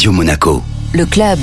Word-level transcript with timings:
Radio 0.00 0.12
Monaco. 0.12 0.62
Le 0.94 1.04
club. 1.04 1.40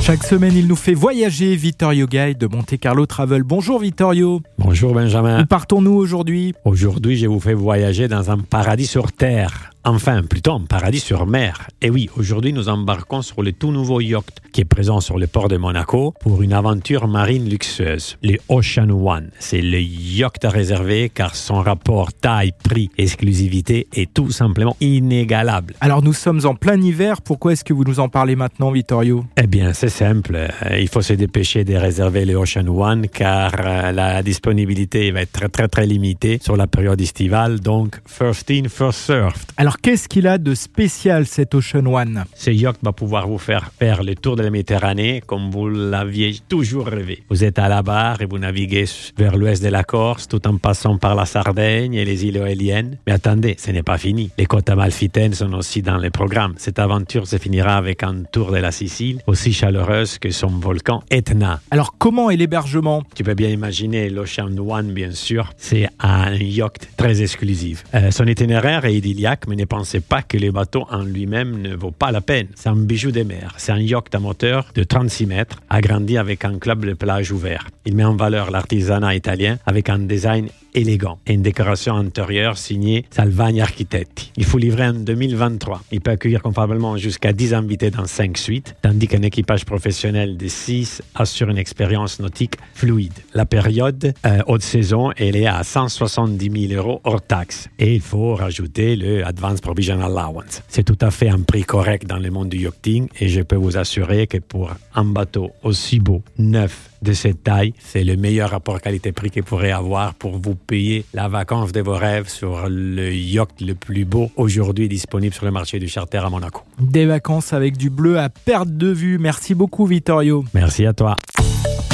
Chaque 0.00 0.22
semaine, 0.22 0.52
il 0.54 0.68
nous 0.68 0.76
fait 0.76 0.94
voyager 0.94 1.56
Vittorio 1.56 2.06
Gay 2.06 2.34
de 2.34 2.46
Monte 2.46 2.78
Carlo 2.78 3.06
Travel. 3.06 3.42
Bonjour 3.42 3.80
Vittorio. 3.80 4.40
Bonjour 4.56 4.94
Benjamin. 4.94 5.42
Où 5.42 5.46
partons-nous 5.46 5.90
aujourd'hui? 5.90 6.54
Aujourd'hui, 6.64 7.16
je 7.16 7.26
vous 7.26 7.40
fais 7.40 7.54
voyager 7.54 8.06
dans 8.06 8.30
un 8.30 8.38
paradis 8.38 8.86
sur 8.86 9.10
Terre. 9.10 9.69
Enfin, 9.84 10.22
plutôt 10.22 10.52
un 10.52 10.60
paradis 10.60 11.00
sur 11.00 11.26
mer. 11.26 11.68
Et 11.80 11.88
oui, 11.88 12.10
aujourd'hui, 12.16 12.52
nous 12.52 12.68
embarquons 12.68 13.22
sur 13.22 13.42
le 13.42 13.52
tout 13.52 13.72
nouveau 13.72 14.00
yacht 14.00 14.42
qui 14.52 14.60
est 14.60 14.64
présent 14.66 15.00
sur 15.00 15.18
le 15.18 15.26
port 15.26 15.48
de 15.48 15.56
Monaco 15.56 16.12
pour 16.20 16.42
une 16.42 16.52
aventure 16.52 17.08
marine 17.08 17.48
luxueuse, 17.48 18.18
le 18.22 18.36
Ocean 18.48 18.90
One. 18.90 19.30
C'est 19.38 19.62
le 19.62 19.80
yacht 19.80 20.44
à 20.44 20.50
réserver 20.50 21.08
car 21.08 21.34
son 21.34 21.62
rapport 21.62 22.12
taille, 22.12 22.52
prix, 22.62 22.90
exclusivité 22.98 23.86
est 23.94 24.12
tout 24.12 24.30
simplement 24.30 24.76
inégalable. 24.80 25.74
Alors 25.80 26.02
nous 26.02 26.12
sommes 26.12 26.44
en 26.44 26.54
plein 26.54 26.80
hiver, 26.80 27.22
pourquoi 27.22 27.52
est-ce 27.52 27.64
que 27.64 27.72
vous 27.72 27.84
nous 27.84 28.00
en 28.00 28.08
parlez 28.08 28.36
maintenant 28.36 28.70
Vittorio? 28.72 29.24
Eh 29.36 29.46
bien, 29.46 29.72
c'est 29.72 29.88
simple. 29.88 30.34
Euh, 30.36 30.78
Il 30.78 30.88
faut 30.88 31.02
se 31.02 31.14
dépêcher 31.14 31.64
de 31.64 31.74
réserver 31.74 32.26
le 32.26 32.34
Ocean 32.34 32.66
One 32.66 33.08
car 33.08 33.52
euh, 33.60 33.92
la 33.92 34.22
disponibilité 34.22 35.10
va 35.10 35.22
être 35.22 35.32
très 35.32 35.48
très 35.48 35.68
très 35.68 35.86
limitée 35.86 36.38
sur 36.42 36.56
la 36.56 36.66
période 36.66 37.00
estivale. 37.00 37.60
Donc, 37.60 37.98
first 38.06 38.50
in, 38.50 38.68
first 38.68 38.98
served. 38.98 39.46
Alors 39.56 39.69
qu'est-ce 39.78 40.08
qu'il 40.08 40.26
a 40.26 40.38
de 40.38 40.54
spécial 40.54 41.26
cet 41.26 41.54
Ocean 41.54 41.86
One 41.86 42.24
Ce 42.34 42.50
yacht 42.50 42.76
va 42.82 42.92
pouvoir 42.92 43.28
vous 43.28 43.38
faire 43.38 43.70
faire 43.78 44.02
le 44.02 44.14
tour 44.14 44.36
de 44.36 44.42
la 44.42 44.50
Méditerranée 44.50 45.22
comme 45.26 45.50
vous 45.50 45.68
l'aviez 45.68 46.36
toujours 46.48 46.86
rêvé. 46.86 47.22
Vous 47.28 47.44
êtes 47.44 47.58
à 47.58 47.68
la 47.68 47.82
barre 47.82 48.22
et 48.22 48.26
vous 48.26 48.38
naviguez 48.38 48.86
vers 49.16 49.36
l'ouest 49.36 49.62
de 49.62 49.68
la 49.68 49.84
Corse 49.84 50.28
tout 50.28 50.46
en 50.46 50.56
passant 50.56 50.98
par 50.98 51.14
la 51.14 51.26
Sardaigne 51.26 51.94
et 51.94 52.04
les 52.04 52.24
îles 52.24 52.36
éoliennes. 52.36 52.98
Mais 53.06 53.12
attendez, 53.12 53.56
ce 53.58 53.70
n'est 53.70 53.82
pas 53.82 53.98
fini. 53.98 54.30
Les 54.38 54.46
côtes 54.46 54.70
amalfitaines 54.70 55.34
sont 55.34 55.52
aussi 55.52 55.82
dans 55.82 55.98
le 55.98 56.10
programme. 56.10 56.54
Cette 56.56 56.78
aventure 56.78 57.26
se 57.26 57.38
finira 57.38 57.76
avec 57.76 58.02
un 58.02 58.22
tour 58.32 58.52
de 58.52 58.58
la 58.58 58.72
Sicile 58.72 59.20
aussi 59.26 59.52
chaleureuse 59.52 60.18
que 60.18 60.30
son 60.30 60.48
volcan 60.48 61.02
Etna. 61.10 61.60
Alors 61.70 61.96
comment 61.98 62.30
est 62.30 62.36
l'hébergement? 62.36 63.02
Tu 63.14 63.24
peux 63.24 63.34
bien 63.34 63.50
imaginer 63.50 64.08
l'Ocean 64.08 64.56
One, 64.56 64.92
bien 64.92 65.12
sûr. 65.12 65.52
C'est 65.56 65.88
un 65.98 66.34
yacht 66.34 66.88
très 66.96 67.22
exclusif. 67.22 67.84
Euh, 67.94 68.10
son 68.10 68.26
itinéraire 68.26 68.84
est 68.84 68.94
idylliaque, 68.94 69.46
mais 69.48 69.56
ne 69.60 69.66
pensez 69.66 70.00
pas 70.00 70.22
que 70.22 70.38
le 70.38 70.50
bateau 70.50 70.86
en 70.90 71.02
lui-même 71.02 71.60
ne 71.60 71.74
vaut 71.74 71.90
pas 71.90 72.10
la 72.10 72.20
peine. 72.20 72.48
C'est 72.54 72.70
un 72.70 72.76
bijou 72.76 73.10
des 73.10 73.24
mers. 73.24 73.54
C'est 73.58 73.72
un 73.72 73.78
yacht 73.78 74.14
à 74.14 74.18
moteur 74.18 74.70
de 74.74 74.82
36 74.82 75.26
mètres, 75.26 75.60
agrandi 75.68 76.16
avec 76.16 76.44
un 76.44 76.58
club 76.58 76.86
de 76.86 76.94
plage 76.94 77.30
ouvert. 77.30 77.68
Il 77.84 77.94
met 77.94 78.04
en 78.04 78.16
valeur 78.16 78.50
l'artisanat 78.50 79.14
italien 79.14 79.58
avec 79.66 79.88
un 79.88 79.98
design 79.98 80.48
élégant 80.74 81.18
et 81.26 81.34
une 81.34 81.42
décoration 81.42 81.96
intérieure 81.96 82.56
signée 82.56 83.04
Salvagni 83.10 83.60
Architetti. 83.60 84.32
Il 84.36 84.44
faut 84.44 84.58
livrer 84.58 84.86
en 84.86 84.94
2023. 84.94 85.82
Il 85.90 86.00
peut 86.00 86.12
accueillir 86.12 86.42
confortablement 86.42 86.96
jusqu'à 86.96 87.32
10 87.32 87.54
invités 87.54 87.90
dans 87.90 88.06
5 88.06 88.38
suites, 88.38 88.76
tandis 88.82 89.08
qu'un 89.08 89.22
équipage 89.22 89.64
professionnel 89.64 90.36
de 90.36 90.46
6 90.46 91.02
assure 91.14 91.50
une 91.50 91.58
expérience 91.58 92.20
nautique 92.20 92.54
fluide. 92.74 93.14
La 93.34 93.46
période 93.46 94.14
euh, 94.24 94.38
haute 94.46 94.62
saison, 94.62 95.10
elle 95.16 95.36
est 95.36 95.46
à 95.46 95.62
170 95.62 96.68
000 96.68 96.80
euros 96.80 97.00
hors 97.04 97.22
taxe. 97.22 97.68
Et 97.78 97.94
il 97.94 98.00
faut 98.00 98.34
rajouter 98.34 98.96
le 98.96 99.26
Advance 99.26 99.49
Provision 99.58 100.00
Allowance. 100.00 100.62
C'est 100.68 100.84
tout 100.84 100.98
à 101.00 101.10
fait 101.10 101.28
un 101.28 101.40
prix 101.40 101.64
correct 101.64 102.06
dans 102.06 102.18
le 102.18 102.30
monde 102.30 102.50
du 102.50 102.58
yachting 102.58 103.08
et 103.18 103.28
je 103.28 103.40
peux 103.40 103.56
vous 103.56 103.76
assurer 103.76 104.26
que 104.26 104.38
pour 104.38 104.70
un 104.94 105.04
bateau 105.04 105.50
aussi 105.62 105.98
beau, 105.98 106.22
neuf, 106.38 106.90
de 107.02 107.12
cette 107.12 107.42
taille, 107.42 107.72
c'est 107.78 108.04
le 108.04 108.16
meilleur 108.16 108.50
rapport 108.50 108.80
qualité-prix 108.80 109.30
qu'il 109.30 109.42
pourrait 109.42 109.70
avoir 109.70 110.14
pour 110.14 110.38
vous 110.38 110.54
payer 110.54 111.04
la 111.14 111.28
vacance 111.28 111.72
de 111.72 111.80
vos 111.80 111.94
rêves 111.94 112.28
sur 112.28 112.68
le 112.68 113.12
yacht 113.12 113.60
le 113.60 113.74
plus 113.74 114.04
beau 114.04 114.30
aujourd'hui 114.36 114.88
disponible 114.88 115.34
sur 115.34 115.44
le 115.44 115.50
marché 115.50 115.78
du 115.78 115.88
charter 115.88 116.18
à 116.18 116.28
Monaco. 116.28 116.62
Des 116.78 117.06
vacances 117.06 117.52
avec 117.52 117.76
du 117.76 117.90
bleu 117.90 118.18
à 118.18 118.28
perte 118.28 118.68
de 118.68 118.88
vue. 118.88 119.18
Merci 119.18 119.54
beaucoup 119.54 119.86
Vittorio. 119.86 120.44
Merci 120.54 120.86
à 120.86 120.92
toi. 120.92 121.16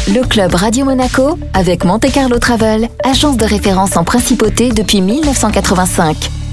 Le 0.08 0.26
club 0.26 0.54
Radio 0.54 0.84
Monaco 0.84 1.38
avec 1.52 1.84
Monte 1.84 2.12
Carlo 2.12 2.38
Travel, 2.38 2.88
agence 3.04 3.36
de 3.36 3.44
référence 3.44 3.96
en 3.96 4.04
principauté 4.04 4.70
depuis 4.70 5.00
1985. 5.00 6.45